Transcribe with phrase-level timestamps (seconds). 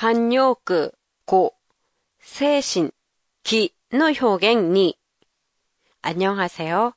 [0.00, 0.90] 간요그,
[1.24, 1.54] 고,
[2.20, 2.90] 세신,
[3.42, 4.98] 기の 表現に
[6.02, 6.92] 안녕하세요.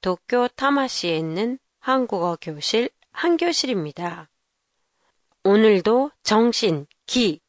[0.00, 4.28] 도쿄 타마시에 있는 한국어 교실 한교실입니다.
[5.44, 7.40] 오늘도 정신, 기,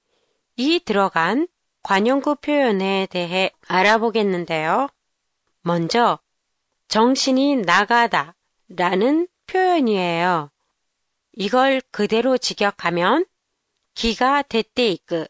[0.56, 1.48] 이 들어간
[1.84, 4.88] 관용구 표현에 대해 알아보겠는데요.
[5.62, 6.20] 먼저
[6.88, 8.36] 정신이 나가다
[8.70, 10.50] 라는 표현이에요.
[11.34, 13.26] 이걸 그대로 직역하면
[13.95, 15.29] 기가 데테이크의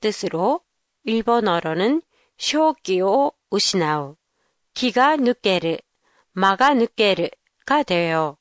[0.00, 0.60] 뜻으로
[1.04, 2.02] 일본어로는
[2.38, 4.16] 쇼기오 우시나우,
[4.74, 5.78] 기가 느끼르,
[6.32, 8.36] 마가 느끼르가 돼요.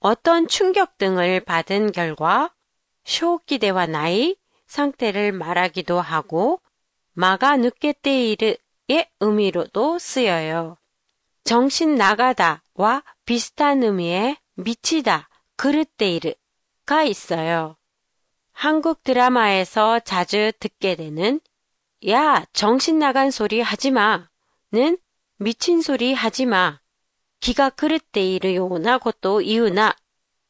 [0.00, 2.54] 어떤 충격 등을 받은 결과
[3.04, 4.36] 쇼기대와 나이
[4.66, 6.60] 상태를 말하기도 하고
[7.14, 8.58] 마가 느끼테이르의
[9.18, 10.76] 의미로도 쓰여요.
[11.42, 17.76] 정신 나가다와 비슷한 의미의 미치다, 그릇데이르가 있어요.
[18.58, 21.40] 한국 드라마에서 자주 듣게 되는
[22.08, 24.28] 야, 정신 나간 소리 하지 마
[24.70, 24.98] 는
[25.38, 26.78] 미친 소리 하지 마.
[27.40, 29.96] 기가 그릇 데이르요나 것도 이유나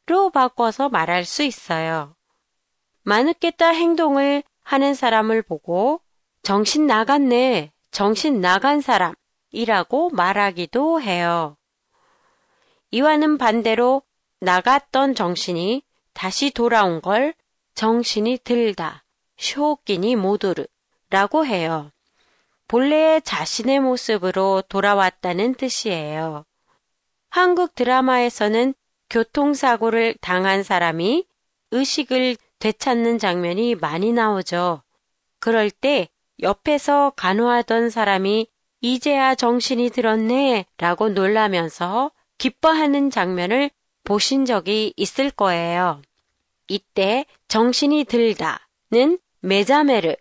[0.06, 2.16] 로 바꿔서 말할 수 있어요.
[3.02, 6.00] 마누겠다 행동을 하는 사람을 보고
[6.42, 11.56] 정신 나갔네, 정신 나간 사람이라고 말하기도 해요.
[12.90, 14.02] 이와는 반대로
[14.40, 15.82] 나갔던 정신이
[16.14, 17.34] 다시 돌아온 걸
[17.78, 19.04] 정신이 들다,
[19.36, 21.92] 쇼끼니 모두르라고 해요.
[22.66, 26.44] 본래의 자신의 모습으로 돌아왔다는 뜻이에요.
[27.30, 28.74] 한국 드라마에서는
[29.10, 31.24] 교통사고를 당한 사람이
[31.70, 34.82] 의식을 되찾는 장면이 많이 나오죠.
[35.38, 36.08] 그럴 때
[36.42, 38.48] 옆에서 간호하던 사람이
[38.80, 43.70] 이제야 정신이 들었네 라고 놀라면서 기뻐하는 장면을
[44.02, 46.02] 보신 적이 있을 거예요.
[46.68, 50.16] 이때 정신이 들다는 메자메르의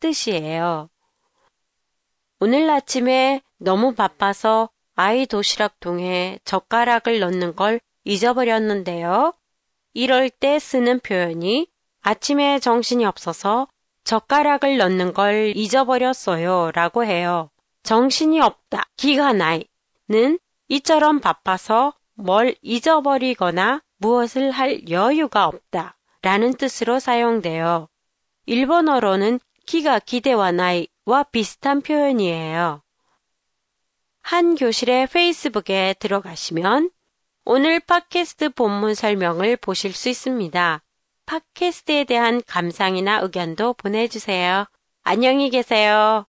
[0.00, 0.88] 뜻이에요.
[2.40, 9.32] 오늘 아침에 너무 바빠서 아이 도시락 통에 젓가락을 넣는 걸 잊어버렸는데요.
[9.94, 11.68] 이럴 때 쓰는 표현이
[12.00, 13.68] 아침에 정신이 없어서
[14.04, 17.50] 젓가락을 넣는 걸 잊어버렸어요 라고 해요.
[17.82, 20.38] 정신이 없다, 기가 나이는
[20.68, 27.88] 이처럼 바빠서 뭘 잊어버리거나 무엇을 할 여유가 없다 라는 뜻으로 사용돼요.
[28.46, 32.82] 일본어로는 기가 기대와 나이와 비슷한 표현이에요.
[34.20, 36.90] 한 교실의 페이스북에 들어가시면
[37.44, 40.82] 오늘 팟캐스트 본문 설명을 보실 수 있습니다.
[41.26, 44.66] 팟캐스트에 대한 감상이나 의견도 보내주세요.
[45.02, 46.26] 안녕히 계세요.